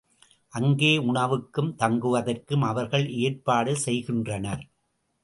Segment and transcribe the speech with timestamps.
[0.53, 4.63] அங்கே உணவுக்கும் தங்குவதற்கும் அவர்கள் ஏற்பாடு செய்கின்றனர்.